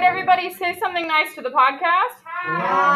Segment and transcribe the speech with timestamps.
[0.00, 2.22] right, everybody, say something nice to the podcast.
[2.24, 2.87] Hi.